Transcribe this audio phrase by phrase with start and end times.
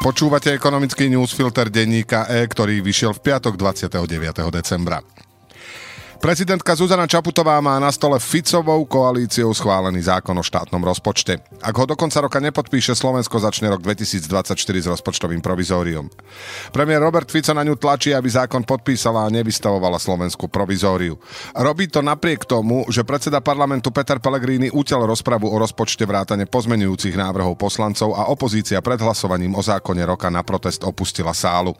[0.00, 4.00] Počúvate ekonomický newsfilter denníka E, ktorý vyšiel v piatok 29.
[4.48, 5.04] decembra.
[6.20, 11.40] Prezidentka Zuzana Čaputová má na stole Ficovou koalíciou schválený zákon o štátnom rozpočte.
[11.64, 16.12] Ak ho do konca roka nepodpíše, Slovensko začne rok 2024 s rozpočtovým provizórium.
[16.76, 21.16] Premiér Robert Fico na ňu tlačí, aby zákon podpísala a nevystavovala Slovensku provizóriu.
[21.56, 27.16] Robí to napriek tomu, že predseda parlamentu Peter Pellegrini utel rozpravu o rozpočte vrátane pozmenujúcich
[27.16, 31.72] návrhov poslancov a opozícia pred hlasovaním o zákone roka na protest opustila sálu.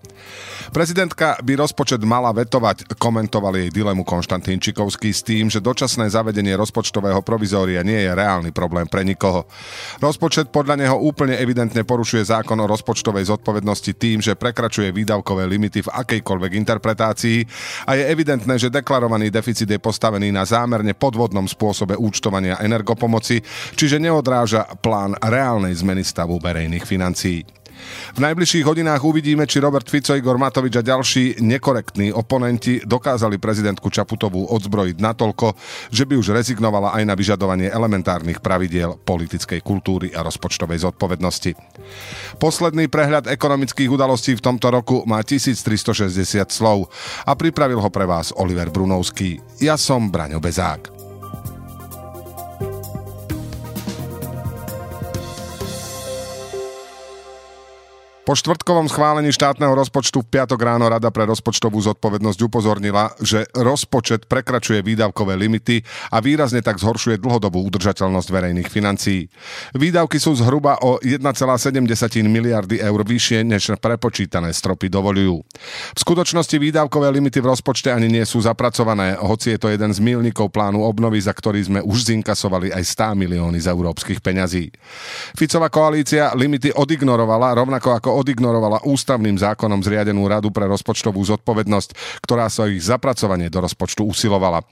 [0.73, 6.07] Prezidentka by rozpočet mala vetovať, komentovali jej dilemu konštatovať Konštantín Čikovský s tým, že dočasné
[6.07, 9.43] zavedenie rozpočtového provizória nie je reálny problém pre nikoho.
[9.99, 15.83] Rozpočet podľa neho úplne evidentne porušuje zákon o rozpočtovej zodpovednosti tým, že prekračuje výdavkové limity
[15.83, 17.39] v akejkoľvek interpretácii
[17.91, 23.43] a je evidentné, že deklarovaný deficit je postavený na zámerne podvodnom spôsobe účtovania energopomoci,
[23.75, 27.43] čiže neodráža plán reálnej zmeny stavu verejných financií.
[28.11, 33.87] V najbližších hodinách uvidíme, či Robert Fico, Igor Matovič a ďalší nekorektní oponenti dokázali prezidentku
[33.89, 35.55] Čaputovú odzbrojiť natoľko,
[35.95, 41.55] že by už rezignovala aj na vyžadovanie elementárnych pravidiel politickej kultúry a rozpočtovej zodpovednosti.
[42.43, 46.11] Posledný prehľad ekonomických udalostí v tomto roku má 1360
[46.51, 46.91] slov
[47.25, 49.39] a pripravil ho pre vás Oliver Brunovský.
[49.63, 51.00] Ja som Braňo Bezák.
[58.21, 64.29] Po štvrtkovom schválení štátneho rozpočtu v piatok ráno Rada pre rozpočtovú zodpovednosť upozornila, že rozpočet
[64.29, 65.81] prekračuje výdavkové limity
[66.13, 69.25] a výrazne tak zhoršuje dlhodobú udržateľnosť verejných financií.
[69.73, 71.27] Výdavky sú zhruba o 1,7
[72.29, 75.41] miliardy eur vyššie, než prepočítané stropy dovolujú.
[75.97, 79.99] V skutočnosti výdavkové limity v rozpočte ani nie sú zapracované, hoci je to jeden z
[80.05, 84.69] milníkov plánu obnovy, za ktorý sme už zinkasovali aj 100 milióny z európskych peňazí.
[85.41, 92.51] Ficová koalícia limity odignorovala, rovnako ako odignorovala ústavným zákonom zriadenú Radu pre rozpočtovú zodpovednosť, ktorá
[92.51, 94.63] sa ich zapracovanie do rozpočtu usilovala.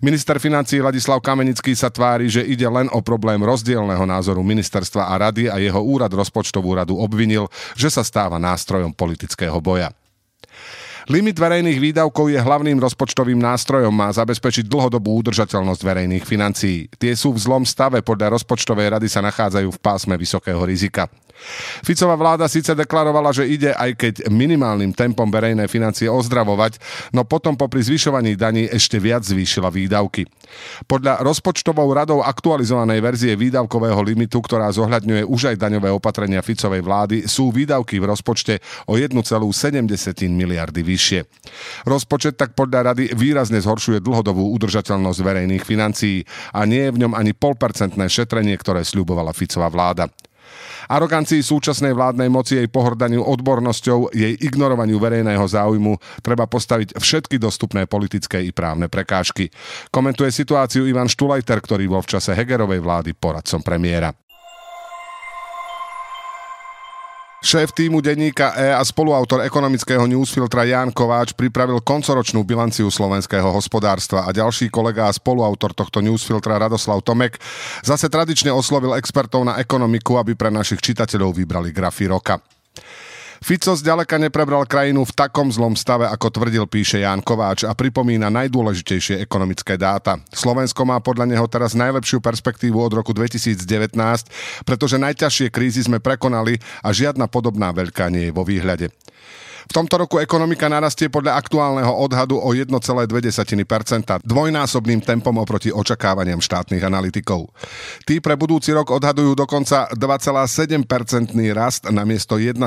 [0.00, 5.14] Minister financí Ladislav Kamenický sa tvári, že ide len o problém rozdielného názoru ministerstva a
[5.28, 7.46] rady a jeho úrad rozpočtovú radu obvinil,
[7.76, 9.92] že sa stáva nástrojom politického boja.
[11.08, 16.84] Limit verejných výdavkov je hlavným rozpočtovým nástrojom, má zabezpečiť dlhodobú udržateľnosť verejných financií.
[17.00, 21.08] Tie sú v zlom stave, podľa rozpočtovej rady sa nachádzajú v pásme vysokého rizika.
[21.84, 26.78] Ficová vláda síce deklarovala, že ide aj keď minimálnym tempom verejné financie ozdravovať,
[27.14, 30.26] no potom popri zvyšovaní daní ešte viac zvýšila výdavky.
[30.88, 37.16] Podľa rozpočtovou radou aktualizovanej verzie výdavkového limitu, ktorá zohľadňuje už aj daňové opatrenia Ficovej vlády,
[37.28, 39.22] sú výdavky v rozpočte o 1,7
[40.28, 41.20] miliardy vyššie.
[41.84, 46.24] Rozpočet tak podľa rady výrazne zhoršuje dlhodobú udržateľnosť verejných financií
[46.54, 50.08] a nie je v ňom ani polpercentné šetrenie, ktoré sľubovala Ficová vláda.
[50.88, 57.88] Arogancii súčasnej vládnej moci, jej pohrdaniu odbornosťou, jej ignorovaniu verejného záujmu treba postaviť všetky dostupné
[57.88, 59.48] politické i právne prekážky.
[59.88, 64.27] Komentuje situáciu Ivan Štulajter, ktorý bol v čase Hegerovej vlády poradcom premiéra.
[67.48, 74.28] Šéf týmu denníka E a spoluautor ekonomického newsfiltra Ján Kováč pripravil koncoročnú bilanciu slovenského hospodárstva
[74.28, 77.40] a ďalší kolega a spoluautor tohto newsfiltra Radoslav Tomek
[77.80, 82.36] zase tradične oslovil expertov na ekonomiku, aby pre našich čitateľov vybrali grafy roka.
[83.38, 88.34] Fico zďaleka neprebral krajinu v takom zlom stave, ako tvrdil, píše Ján Kováč a pripomína
[88.34, 90.18] najdôležitejšie ekonomické dáta.
[90.34, 93.94] Slovensko má podľa neho teraz najlepšiu perspektívu od roku 2019,
[94.66, 98.90] pretože najťažšie krízy sme prekonali a žiadna podobná veľká nie je vo výhľade.
[99.68, 102.72] V tomto roku ekonomika narastie podľa aktuálneho odhadu o 1,2%,
[104.24, 107.52] dvojnásobným tempom oproti očakávaniam štátnych analytikov.
[108.08, 112.64] Tí pre budúci rok odhadujú dokonca 2,7% rast namiesto 1,7%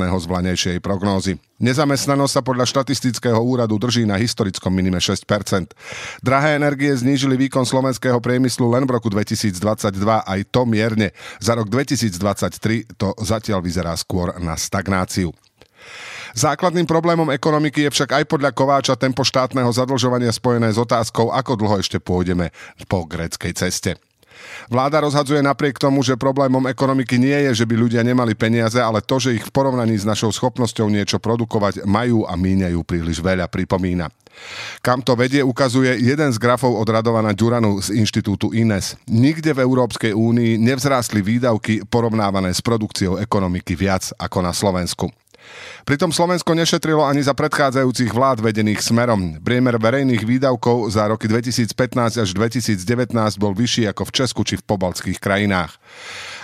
[0.00, 1.36] zvlanejšej prognózy.
[1.60, 5.76] Nezamestnanosť sa podľa štatistického úradu drží na historickom minime 6%.
[6.24, 9.52] Drahé energie znížili výkon slovenského priemyslu len v roku 2022,
[10.00, 11.12] aj to mierne.
[11.44, 15.36] Za rok 2023 to zatiaľ vyzerá skôr na stagnáciu.
[16.34, 21.58] Základným problémom ekonomiky je však aj podľa Kováča tempo štátneho zadlžovania spojené s otázkou, ako
[21.58, 22.54] dlho ešte pôjdeme
[22.86, 23.98] po gréckej ceste.
[24.72, 29.04] Vláda rozhadzuje napriek tomu, že problémom ekonomiky nie je, že by ľudia nemali peniaze, ale
[29.04, 33.50] to, že ich v porovnaní s našou schopnosťou niečo produkovať majú a míňajú príliš veľa,
[33.50, 34.08] pripomína.
[34.80, 38.96] Kam to vedie, ukazuje jeden z grafov od Radovana Ďuranu z inštitútu INES.
[39.10, 45.10] Nikde v Európskej únii nevzrástli výdavky porovnávané s produkciou ekonomiky viac ako na Slovensku.
[45.84, 49.40] Pritom Slovensko nešetrilo ani za predchádzajúcich vlád vedených smerom.
[49.40, 54.66] Priemer verejných výdavkov za roky 2015 až 2019 bol vyšší ako v Česku či v
[54.66, 55.80] pobaltských krajinách.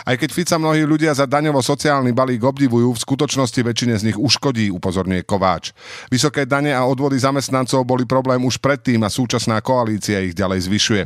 [0.07, 4.71] Aj keď Fica mnohí ľudia za daňovo-sociálny balík obdivujú, v skutočnosti väčšine z nich uškodí,
[4.71, 5.75] upozorňuje Kováč.
[6.15, 11.03] Vysoké dane a odvody zamestnancov boli problém už predtým a súčasná koalícia ich ďalej zvyšuje.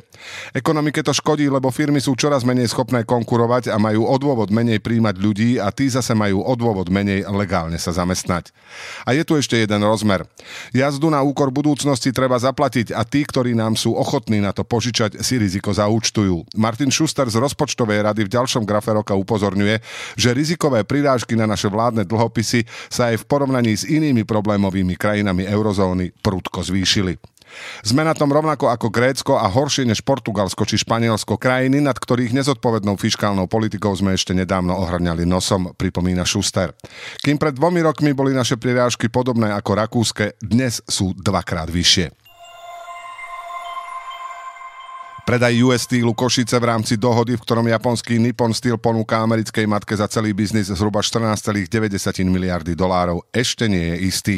[0.53, 5.17] Ekonomike to škodí, lebo firmy sú čoraz menej schopné konkurovať a majú odôvod menej príjmať
[5.17, 8.53] ľudí a tí zase majú odôvod menej legálne sa zamestnať.
[9.09, 10.29] A je tu ešte jeden rozmer.
[10.77, 15.25] Jazdu na úkor budúcnosti treba zaplatiť a tí, ktorí nám sú ochotní na to požičať,
[15.25, 16.53] si riziko zaúčtujú.
[16.61, 19.81] Martin Schuster z rozpočtovej rady v ďalšom grafe roka upozorňuje,
[20.17, 25.47] že rizikové prirážky na naše vládne dlhopisy sa aj v porovnaní s inými problémovými krajinami
[25.47, 27.19] eurozóny prudko zvýšili.
[27.83, 32.31] Sme na tom rovnako ako Grécko a horšie než Portugalsko či Španielsko, krajiny, nad ktorých
[32.31, 36.71] nezodpovednou fiskálnou politikou sme ešte nedávno ohrňali nosom, pripomína Schuster.
[37.19, 42.20] Kým pred dvomi rokmi boli naše prirážky podobné ako rakúske, dnes sú dvakrát vyššie.
[45.31, 49.95] Predaj US Steelu Košice v rámci dohody, v ktorom japonský Nippon Steel ponúka americkej matke
[49.95, 51.71] za celý biznis zhruba 14,9
[52.27, 54.37] miliardy dolárov, ešte nie je istý.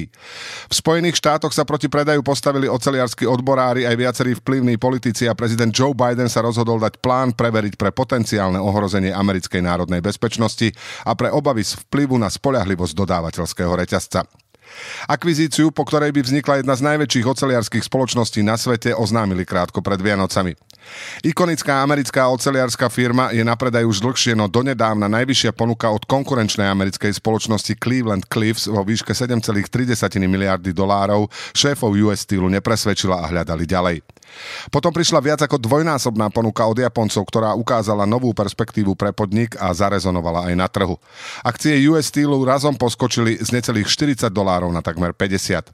[0.69, 5.73] V Spojených štátoch sa proti predaju postavili oceliarskí odborári aj viacerí vplyvní politici a prezident
[5.73, 10.77] Joe Biden sa rozhodol dať plán preveriť pre potenciálne ohrozenie americkej národnej bezpečnosti
[11.09, 14.29] a pre obavy z vplyvu na spoľahlivosť dodávateľského reťazca.
[15.09, 20.01] Akvizíciu, po ktorej by vznikla jedna z najväčších oceliarských spoločností na svete, oznámili krátko pred
[20.01, 20.53] Vianocami.
[21.23, 26.67] Ikonická americká oceliarská firma je na predaj už dlhšie, no donedávna najvyššia ponuka od konkurenčnej
[26.67, 29.63] americkej spoločnosti Cleveland Cliffs vo výške 7,3
[30.27, 33.97] miliardy dolárov šéfov US Steelu nepresvedčila a hľadali ďalej.
[34.71, 39.73] Potom prišla viac ako dvojnásobná ponuka od Japoncov, ktorá ukázala novú perspektívu pre podnik a
[39.73, 40.97] zarezonovala aj na trhu.
[41.43, 45.73] Akcie US Steelu razom poskočili z necelých 40 dolárov na takmer 50.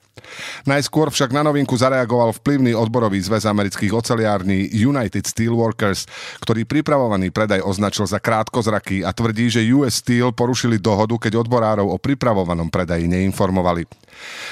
[0.66, 6.06] Najskôr však na novinku zareagoval vplyvný odborový zväz amerických oceliární United Steelworkers,
[6.42, 11.88] ktorý pripravovaný predaj označil za krátkozraký a tvrdí, že US Steel porušili dohodu, keď odborárov
[11.88, 13.86] o pripravovanom predaji neinformovali.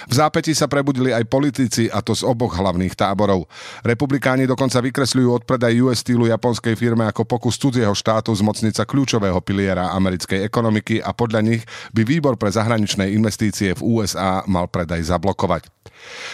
[0.06, 3.50] V zápäti sa prebudili aj politici, a to z oboch hlavných táborov.
[3.96, 9.40] Republikáni dokonca vykresľujú odpredaj US Steelu japonskej firme ako pokus cudzieho štátu zmocniť sa kľúčového
[9.40, 11.64] piliera americkej ekonomiky a podľa nich
[11.96, 15.72] by výbor pre zahraničné investície v USA mal predaj zablokovať.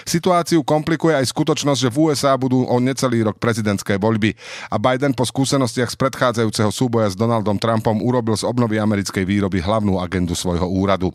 [0.03, 4.35] Situáciu komplikuje aj skutočnosť, že v USA budú o necelý rok prezidentské voľby
[4.69, 9.62] a Biden po skúsenostiach z predchádzajúceho súboja s Donaldom Trumpom urobil z obnovy americkej výroby
[9.62, 11.15] hlavnú agendu svojho úradu.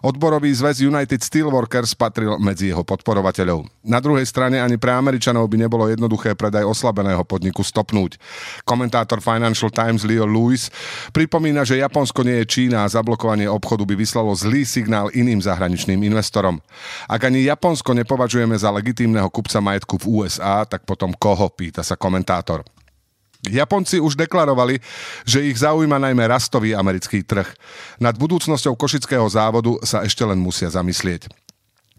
[0.00, 3.68] Odborový zväz United Steelworkers patril medzi jeho podporovateľov.
[3.84, 8.18] Na druhej strane ani pre Američanov by nebolo jednoduché predaj oslabeného podniku stopnúť.
[8.66, 10.68] Komentátor Financial Times Leo Lewis
[11.16, 16.02] pripomína, že Japonsko nie je Čína a zablokovanie obchodu by vyslalo zlý signál iným zahraničným
[16.04, 16.60] investorom.
[17.08, 21.96] Ak ani Japonsko nepovažujeme za legitímneho kupca majetku v USA, tak potom koho, pýta sa
[21.96, 22.66] komentátor.
[23.42, 24.78] Japonci už deklarovali,
[25.26, 27.50] že ich zaujíma najmä rastový americký trh.
[27.98, 31.26] Nad budúcnosťou košického závodu sa ešte len musia zamyslieť.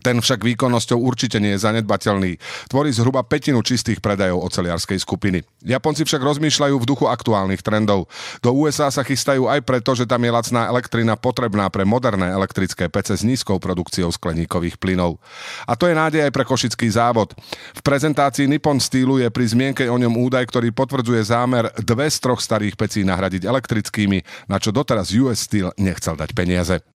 [0.03, 2.35] Ten však výkonnosťou určite nie je zanedbateľný.
[2.67, 5.47] Tvorí zhruba petinu čistých predajov oceliarskej skupiny.
[5.63, 8.11] Japonci však rozmýšľajú v duchu aktuálnych trendov.
[8.43, 12.91] Do USA sa chystajú aj preto, že tam je lacná elektrina potrebná pre moderné elektrické
[12.91, 15.23] pece s nízkou produkciou skleníkových plynov.
[15.63, 17.31] A to je nádej aj pre košický závod.
[17.71, 22.19] V prezentácii Nippon Steelu je pri zmienke o ňom údaj, ktorý potvrdzuje zámer dve z
[22.19, 26.92] troch starých pecí nahradiť elektrickými, na čo doteraz US Steel nechcel dať peniaze.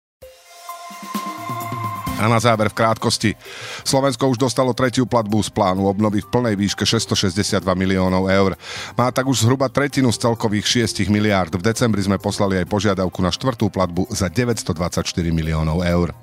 [2.15, 3.35] A na záver v krátkosti.
[3.83, 8.55] Slovensko už dostalo tretiu platbu z plánu obnovy v plnej výške 662 miliónov eur.
[8.95, 11.51] Má tak už zhruba tretinu z celkových 6 miliárd.
[11.59, 15.03] V decembri sme poslali aj požiadavku na štvrtú platbu za 924
[15.35, 16.15] miliónov eur.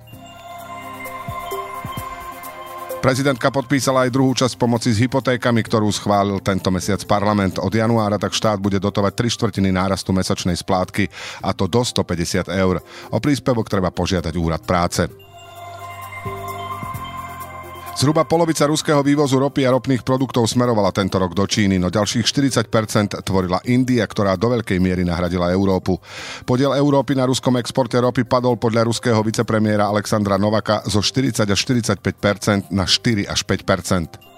[3.01, 7.57] Prezidentka podpísala aj druhú časť pomoci s hypotékami, ktorú schválil tento mesiac parlament.
[7.57, 11.09] Od januára tak štát bude dotovať 3 štvrtiny nárastu mesačnej splátky
[11.41, 12.77] a to do 150 eur.
[13.09, 15.30] O príspevok treba požiadať úrad práce.
[18.01, 22.25] Zhruba polovica ruského vývozu ropy a ropných produktov smerovala tento rok do Číny, no ďalších
[22.25, 22.65] 40%
[23.21, 26.01] tvorila India, ktorá do veľkej miery nahradila Európu.
[26.41, 31.59] Podiel Európy na ruskom exporte ropy padol podľa ruského vicepremiéra Alexandra Novaka zo 40 až
[31.61, 34.30] 45% na 4 až 5%.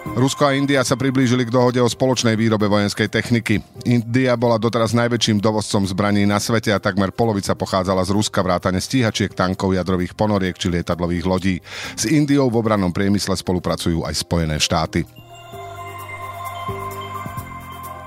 [0.00, 3.60] Rusko a India sa priblížili k dohode o spoločnej výrobe vojenskej techniky.
[3.84, 8.80] India bola doteraz najväčším dovozcom zbraní na svete a takmer polovica pochádzala z Ruska vrátane
[8.80, 11.56] stíhačiek, tankov, jadrových ponoriek či lietadlových lodí.
[11.94, 15.04] S Indiou v obrannom priemysle spolupracujú aj Spojené štáty.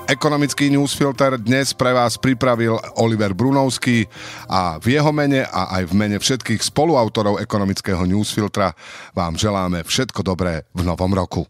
[0.04, 4.04] Ekonomický newsfilter dnes pre vás pripravil Oliver Brunovský
[4.52, 8.76] a v jeho mene a aj v mene všetkých spoluautorov ekonomického newsfiltra
[9.16, 11.48] vám želáme všetko dobré v novom roku.